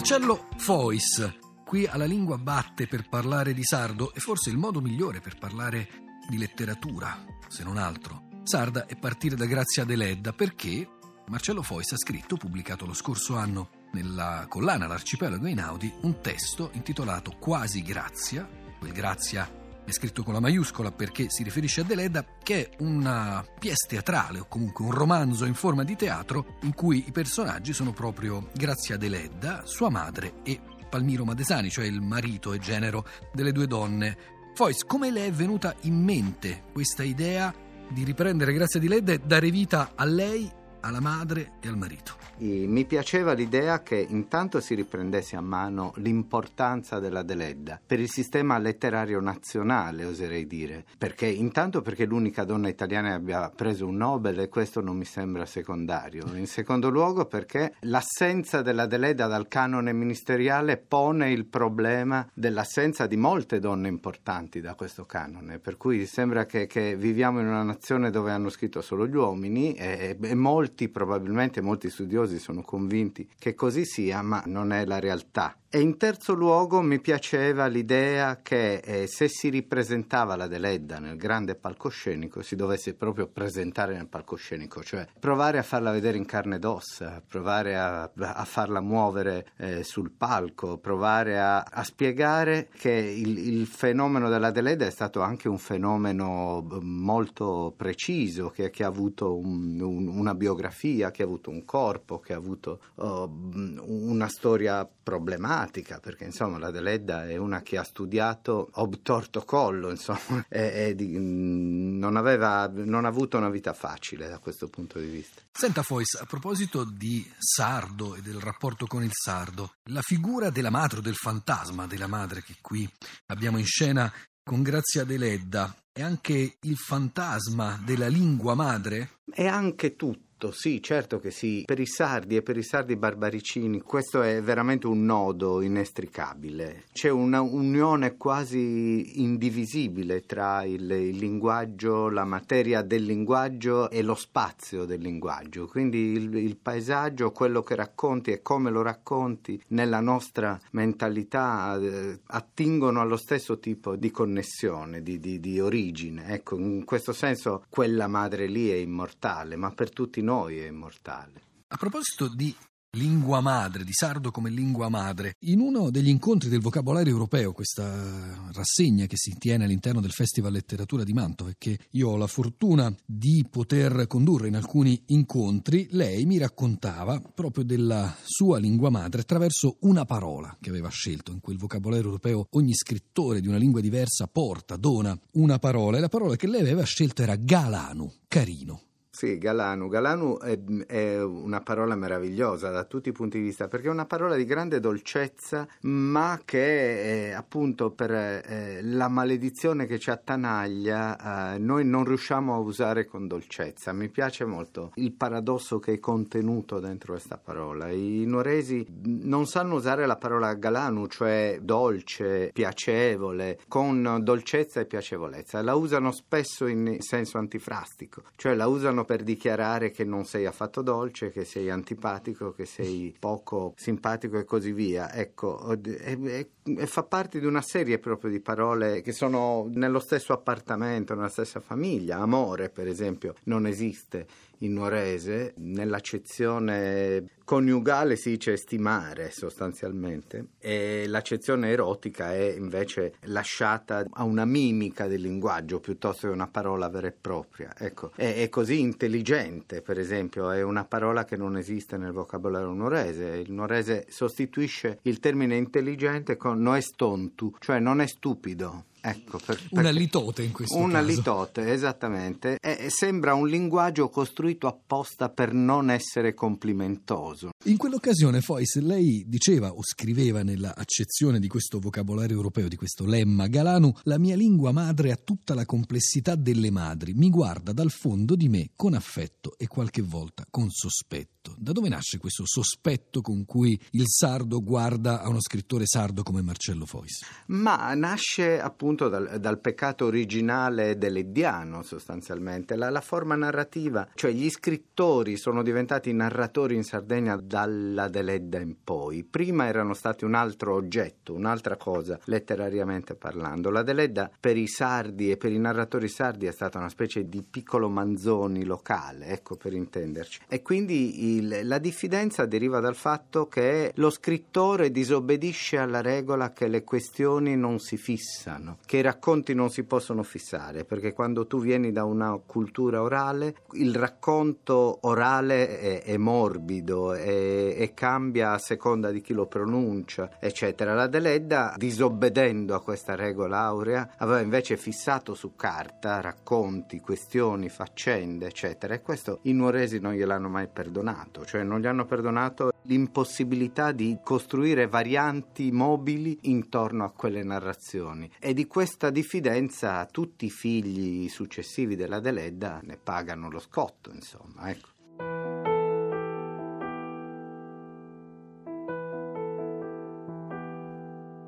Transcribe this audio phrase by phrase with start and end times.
[0.00, 1.30] Marcello Fois,
[1.62, 5.88] qui alla lingua batte per parlare di sardo e forse il modo migliore per parlare
[6.26, 8.40] di letteratura, se non altro.
[8.42, 10.88] Sarda è partire da Grazia Deledda perché
[11.26, 17.32] Marcello Fois ha scritto, pubblicato lo scorso anno nella collana L'arcipelago Einaudi, un testo intitolato
[17.38, 18.48] Quasi Grazia.
[18.78, 19.59] Quel Grazia
[19.90, 24.38] è scritto con la maiuscola perché si riferisce a Deledda, che è una pièce teatrale
[24.38, 28.96] o comunque un romanzo in forma di teatro in cui i personaggi sono proprio Grazia
[28.96, 34.16] Deledda, sua madre e Palmiro Madesani, cioè il marito e genero delle due donne.
[34.54, 37.52] Fois, come le è venuta in mente questa idea
[37.88, 42.29] di riprendere Grazia Deledda e dare vita a lei, alla madre e al marito?
[42.42, 48.56] Mi piaceva l'idea che intanto si riprendesse a mano l'importanza della Deledda per il sistema
[48.56, 50.86] letterario nazionale, oserei dire.
[50.96, 55.44] Perché intanto perché l'unica donna italiana abbia preso un Nobel e questo non mi sembra
[55.44, 56.24] secondario.
[56.34, 63.16] In secondo luogo perché l'assenza della Deledda dal canone ministeriale pone il problema dell'assenza di
[63.18, 65.58] molte donne importanti da questo canone.
[65.58, 69.74] Per cui sembra che, che viviamo in una nazione dove hanno scritto solo gli uomini
[69.74, 74.84] e, e molti, probabilmente molti studiosi studiosi sono convinti che così sia, ma non è
[74.84, 75.56] la realtà.
[75.72, 81.16] E in terzo luogo mi piaceva l'idea che eh, se si ripresentava la Deledda nel
[81.16, 86.56] grande palcoscenico si dovesse proprio presentare nel palcoscenico, cioè provare a farla vedere in carne
[86.56, 92.90] ed ossa, provare a, a farla muovere eh, sul palco, provare a, a spiegare che
[92.90, 98.88] il, il, fenomeno della Deledda è stato anche un fenomeno molto preciso, che, che ha
[98.88, 104.28] avuto un, un, una biografia, che ha avuto un corpo, che ha avuto oh, una
[104.28, 110.88] storia problematica, perché insomma la Deledda è una che ha studiato obtorto collo, insomma, e,
[110.88, 115.42] e di, non, aveva, non ha avuto una vita facile da questo punto di vista.
[115.52, 120.70] Senta Fois, a proposito di sardo e del rapporto con il sardo, la figura della
[120.70, 122.88] madre o del fantasma della madre che qui
[123.26, 129.18] abbiamo in scena con Grazia Deledda è anche il fantasma della lingua madre?
[129.30, 131.64] È anche tutto sì, certo che sì.
[131.66, 136.84] Per i sardi e per i sardi barbaricini questo è veramente un nodo inestricabile.
[136.92, 144.14] C'è una unione quasi indivisibile tra il, il linguaggio, la materia del linguaggio e lo
[144.14, 145.66] spazio del linguaggio.
[145.66, 152.20] Quindi il, il paesaggio, quello che racconti e come lo racconti nella nostra mentalità eh,
[152.28, 156.28] attingono allo stesso tipo di connessione, di, di, di origine.
[156.28, 160.68] Ecco, in questo senso quella madre lì è immortale, ma per tutti noi noi è
[160.68, 161.42] immortale.
[161.66, 162.54] A proposito di
[162.92, 165.34] lingua madre, di sardo come lingua madre.
[165.40, 170.52] In uno degli incontri del vocabolario europeo, questa rassegna che si tiene all'interno del Festival
[170.52, 175.88] Letteratura di Mantova e che io ho la fortuna di poter condurre in alcuni incontri,
[175.90, 181.40] lei mi raccontava proprio della sua lingua madre attraverso una parola che aveva scelto in
[181.40, 182.46] quel vocabolario europeo.
[182.50, 186.60] Ogni scrittore di una lingua diversa porta, dona una parola e la parola che lei
[186.60, 188.82] aveva scelto era galanu, carino.
[189.20, 189.88] Sì, Galanu.
[189.88, 194.06] Galanu è, è, una parola meravigliosa da tutti i punti di vista perché è una
[194.06, 201.52] parola di grande dolcezza, ma che eh, appunto per eh, la maledizione che ci attanaglia
[201.52, 203.92] eh, noi non riusciamo a usare con dolcezza.
[203.92, 207.90] Mi piace molto il paradosso che è contenuto dentro questa parola.
[207.90, 215.60] I nuoresi non sanno usare la parola Galanu, cioè dolce, piacevole, con dolcezza e piacevolezza.
[215.60, 220.82] La usano spesso in senso antifrastico, cioè la usano per dichiarare che non sei affatto
[220.82, 225.12] dolce, che sei antipatico, che sei poco simpatico e così via.
[225.12, 229.98] Ecco, e, e, e fa parte di una serie proprio di parole che sono nello
[229.98, 232.18] stesso appartamento, nella stessa famiglia.
[232.18, 234.28] Amore, per esempio, non esiste
[234.60, 244.22] in nuorese, nell'accezione coniugale si dice stimare sostanzialmente e l'accezione erotica è invece lasciata a
[244.24, 247.72] una mimica del linguaggio piuttosto che una parola vera e propria.
[247.76, 252.70] Ecco, è, è così intelligente, per esempio, è una parola che non esiste nel vocabolario
[252.72, 253.38] nuorese.
[253.38, 258.84] Il nuorese sostituisce il termine intelligente con noestontu, cioè non è stupido.
[259.00, 261.04] Ecco, per, una litote in questo una caso.
[261.04, 262.58] Una litote, esattamente.
[262.60, 267.50] E, sembra un linguaggio costruito apposta per non essere complimentoso.
[267.64, 273.04] In quell'occasione, Fois, lei diceva o scriveva nella accezione di questo vocabolario europeo, di questo
[273.04, 277.90] lemma Galanu, la mia lingua madre ha tutta la complessità delle madri, mi guarda dal
[277.90, 281.54] fondo di me con affetto e qualche volta con sospetto.
[281.56, 286.42] Da dove nasce questo sospetto con cui il sardo guarda a uno scrittore sardo come
[286.42, 287.24] Marcello Fois?
[287.46, 294.32] Ma nasce appunto appunto dal, dal peccato originale dell'Eddiano sostanzialmente, la, la, forma narrativa, cioè
[294.32, 300.34] gli scrittori sono diventati narratori in Sardegna dalla Deledda in poi, prima erano stati un
[300.34, 306.08] altro oggetto, un'altra cosa letterariamente parlando, la Deledda per i sardi e per i narratori
[306.08, 311.60] sardi è stata una specie di piccolo manzoni locale, ecco per intenderci, e quindi il,
[311.62, 317.78] la diffidenza deriva dal fatto che lo scrittore disobbedisce alla regola che le questioni non
[317.78, 322.38] si fissano, che i racconti non si possono fissare, perché quando tu vieni da una
[322.44, 329.46] cultura orale, il racconto orale è, è morbido e, cambia a seconda di chi lo
[329.46, 330.94] pronuncia, eccetera.
[330.94, 338.46] La Deledda, disobbedendo a questa regola aurea, aveva invece fissato su carta racconti, questioni, faccende,
[338.46, 343.92] eccetera, e questo i nuoresi non gliel'hanno mai perdonato, cioè non gli hanno perdonato l'impossibilità
[343.92, 351.28] di costruire varianti mobili intorno a quelle narrazioni e di questa diffidenza tutti i figli
[351.28, 354.88] successivi della Deledda ne pagano lo scotto, insomma, ecco.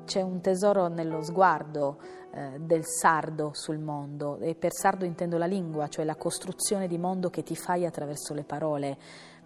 [0.03, 1.97] C'è un tesoro nello sguardo
[2.33, 6.97] eh, del sardo sul mondo e per sardo intendo la lingua, cioè la costruzione di
[6.97, 8.97] mondo che ti fai attraverso le parole.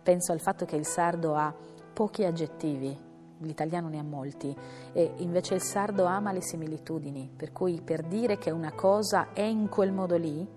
[0.01, 1.53] Penso al fatto che il sardo ha
[1.94, 3.06] pochi aggettivi,
[3.39, 4.56] l'italiano ne ha molti,
[4.94, 9.42] e invece il sardo ama le similitudini, per cui per dire che una cosa è
[9.42, 10.48] in quel modo lì,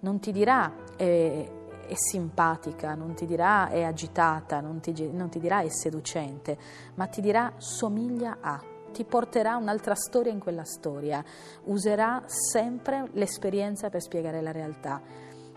[0.00, 1.50] non ti dirà è,
[1.86, 6.56] è simpatica, non ti dirà è agitata, non ti, non ti dirà è seducente,
[6.94, 8.62] ma ti dirà somiglia a
[8.92, 11.24] ti porterà un'altra storia in quella storia,
[11.64, 15.00] userà sempre l'esperienza per spiegare la realtà.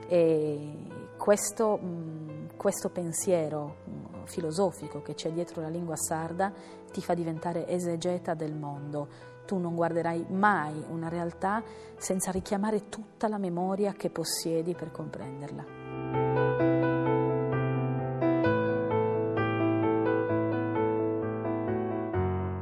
[0.08, 0.72] E
[1.18, 1.80] questo,
[2.56, 3.78] questo pensiero
[4.26, 6.52] filosofico che c'è dietro la lingua sarda
[6.92, 9.32] ti fa diventare esegeta del mondo.
[9.46, 11.62] Tu non guarderai mai una realtà
[11.98, 15.83] senza richiamare tutta la memoria che possiedi per comprenderla.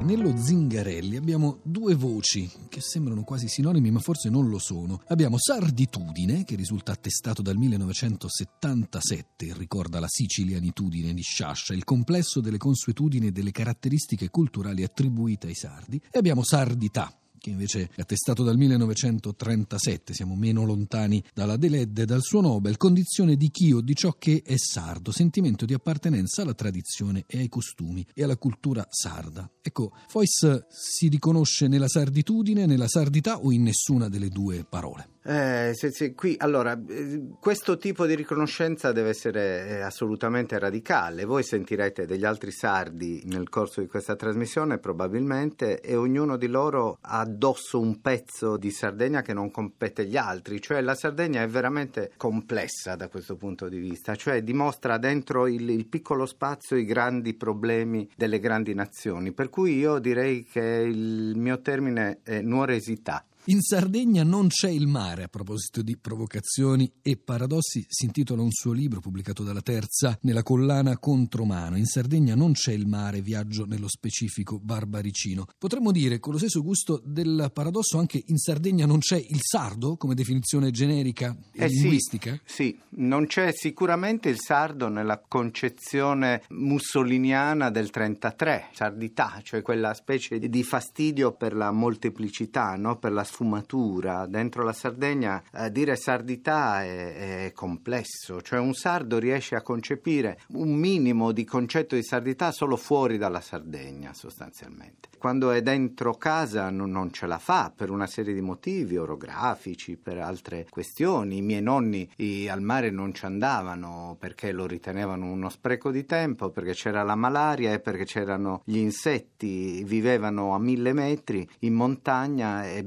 [0.02, 5.04] Nello Zingarelli abbiamo due voci che sembrano quasi sinonimi ma forse non lo sono.
[5.10, 12.42] Abbiamo Sarditudine, che risulta attestato dal 1977 e ricorda la sicilianitudine di Sciascia, il complesso
[12.42, 18.02] delle consuetudini e delle caratteristiche culturali attribuite ai sardi, e abbiamo Sardità, che invece è
[18.02, 23.74] attestato dal 1937, siamo meno lontani dalla Deledda e dal suo Nobel, condizione di chi
[23.74, 28.24] o di ciò che è sardo, sentimento di appartenenza alla tradizione e ai costumi e
[28.24, 29.50] alla cultura sarda.
[29.60, 35.10] Ecco, Fois si riconosce nella sarditudine, nella sardità o in nessuna delle due parole?
[35.24, 41.26] Eh, se, se, qui, allora, eh, questo tipo di riconoscenza deve essere eh, assolutamente radicale.
[41.26, 46.98] Voi sentirete degli altri sardi nel corso di questa trasmissione, probabilmente, e ognuno di loro
[47.02, 50.60] ha addosso un pezzo di Sardegna che non compete agli altri.
[50.60, 55.70] Cioè, la Sardegna è veramente complessa da questo punto di vista, cioè dimostra dentro il,
[55.70, 59.34] il piccolo spazio i grandi problemi delle grandi nazioni.
[59.34, 63.24] Per cui io direi che il mio termine è nuoresità.
[63.46, 68.52] In Sardegna non c'è il mare, a proposito di provocazioni e paradossi, si intitola un
[68.52, 71.76] suo libro pubblicato dalla Terza nella collana Contromano.
[71.76, 75.48] In Sardegna non c'è il mare, viaggio nello specifico barbaricino.
[75.58, 79.98] Potremmo dire con lo stesso gusto del paradosso anche in Sardegna non c'è il sardo
[79.98, 82.40] come definizione generica e eh linguistica?
[82.46, 89.96] Sì, sì, non c'è sicuramente il sardo nella concezione mussoliniana del 33, sardità, cioè quella
[89.96, 93.00] specie di fastidio per la molteplicità, no?
[93.00, 94.26] per la sfumatura.
[94.26, 100.40] Dentro la Sardegna eh, dire sardità è, è, complesso, cioè un sardo riesce a concepire
[100.50, 105.10] un minimo di concetto di sardità solo fuori dalla Sardegna sostanzialmente.
[105.18, 109.96] Quando è dentro casa non, non ce la fa per una serie di motivi orografici,
[109.96, 111.38] per altre questioni.
[111.38, 116.06] I miei nonni i, al mare non ci andavano perché lo ritenevano uno spreco di
[116.06, 121.76] tempo, perché c'era la malaria e perché c'erano gli insetti, vivevano a mille metri in
[121.76, 122.84] montagna e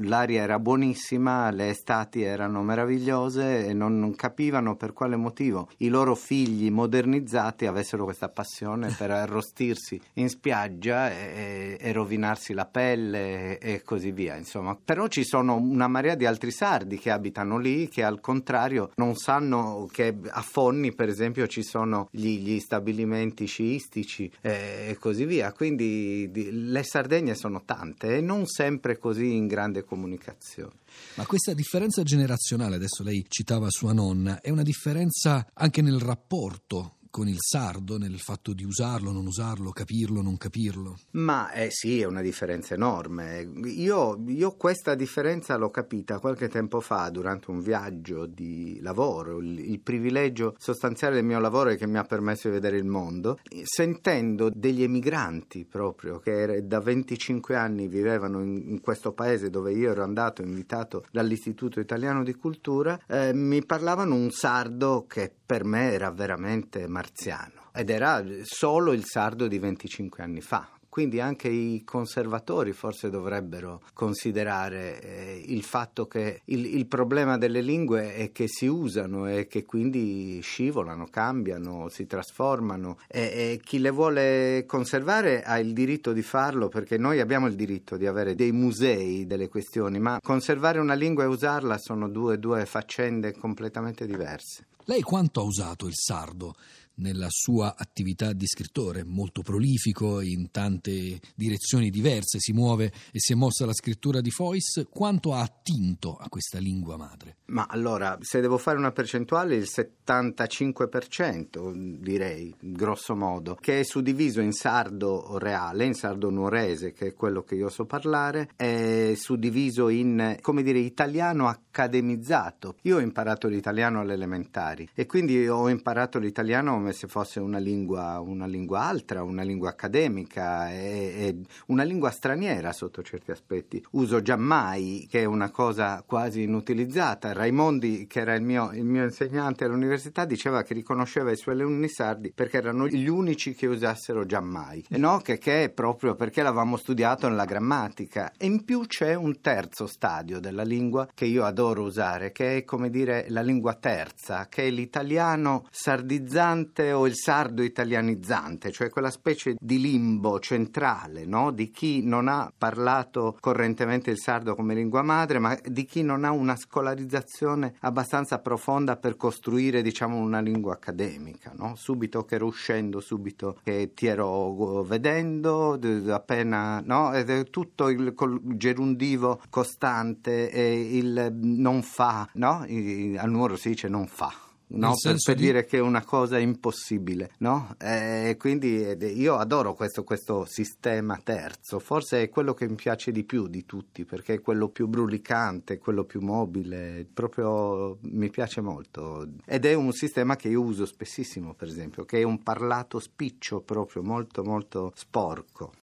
[0.00, 5.88] l'aria era buonissima, le estati erano meravigliose e non, non, capivano per quale motivo i
[5.88, 13.58] loro figli modernizzati avessero questa passione per arrostirsi in spiaggia e, e rovinarsi la pelle
[13.58, 14.36] e, e così via.
[14.36, 14.76] Insomma.
[14.82, 19.14] Però ci sono una marea di altri sardi che abitano lì che al contrario non
[19.14, 25.24] sanno che a Fonni per esempio ci sono gli, gli stabilimenti sciistici eh, e così
[25.24, 25.52] via.
[25.52, 30.72] Quindi di, le Sardegne sono tante e non sempre così in grande comunicazione.
[31.14, 36.96] Ma questa differenza generazionale, adesso lei citava sua nonna, è una differenza anche nel rapporto
[37.12, 40.96] con il sardo nel fatto di usarlo, non usarlo, capirlo, non capirlo?
[41.10, 43.46] Ma eh, sì, è una differenza enorme.
[43.66, 49.40] Io, io, questa differenza l'ho capita qualche tempo fa durante un viaggio di lavoro.
[49.40, 52.86] Il, il, privilegio sostanziale del mio lavoro è che mi ha permesso di vedere il
[52.86, 59.74] mondo, sentendo degli emigranti proprio che da 25 anni vivevano in, in questo paese dove
[59.74, 65.66] io ero andato invitato dall'Istituto Italiano di Cultura, eh, mi parlavano un sardo che per
[65.66, 70.66] me era veramente marziano ed era solo il sardo di 25 anni fa.
[70.88, 77.60] Quindi anche i conservatori forse dovrebbero considerare eh, il fatto che il, il, problema delle
[77.60, 83.78] lingue è che si usano e che quindi scivolano, cambiano, si trasformano e, e chi
[83.78, 88.34] le vuole conservare ha il diritto di farlo perché noi abbiamo il diritto di avere
[88.34, 94.06] dei musei delle questioni, ma conservare una lingua e usarla sono due, due faccende completamente
[94.06, 94.66] diverse.
[94.84, 96.56] Lei quanto ha usato il sardo?
[96.96, 103.32] Nella sua attività di scrittore, molto prolifico in tante direzioni diverse, si muove e si
[103.32, 107.38] è mossa alla scrittura di Fois, quanto ha attinto a questa lingua madre?
[107.46, 114.40] Ma allora, se devo fare una percentuale, il 75% direi, grosso modo, che è suddiviso
[114.40, 119.88] in sardo reale, in sardo nuorese, che è quello che io so parlare, è suddiviso
[119.88, 122.76] in, come dire, italiano accademizzato.
[122.82, 128.20] Io ho imparato l'italiano alle elementari e quindi ho imparato l'italiano se fosse una lingua,
[128.20, 133.84] una lingua altra, una lingua accademica e, e, una lingua straniera sotto certi aspetti.
[133.92, 137.32] Uso giammai, che è una cosa quasi inutilizzata.
[137.32, 141.88] Raimondi, che era il mio, il mio insegnante all'università, diceva che riconosceva i suoi alunni
[141.88, 144.84] sardi perché erano gli unici che usassero giammai.
[144.88, 148.32] E no, che, che è proprio perché l'avevamo studiato nella grammatica.
[148.36, 152.64] E in più c'è un terzo stadio della lingua che io adoro usare, che è
[152.64, 158.88] come dire la lingua terza, che è l'italiano sardizzante italianizzante o il sardo italianizzante, cioè
[158.88, 161.50] quella specie di limbo centrale no?
[161.50, 166.24] di chi non ha parlato correntemente il sardo come lingua madre, ma di chi non
[166.24, 171.52] ha una scolarizzazione abbastanza profonda per costruire diciamo, una lingua accademica.
[171.54, 171.74] No?
[171.76, 177.12] Subito che ero uscendo, subito che ti ero vedendo, appena no?
[177.50, 178.14] tutto il
[178.56, 182.60] gerundivo costante e il non fa, no?
[182.62, 184.94] al numero si dice non fa no?
[185.00, 185.42] per, per di...
[185.42, 187.30] dire che è una cosa impossibile.
[187.38, 187.74] No?
[187.78, 193.24] Eh, quindi io adoro questo, questo, sistema terzo, forse è quello che mi piace di
[193.24, 199.28] più di tutti, perché è quello più brulicante, quello più mobile, proprio mi piace molto.
[199.44, 203.60] Ed è un sistema che io uso spessissimo, per esempio, che è un parlato spiccio
[203.60, 205.72] proprio molto molto sporco.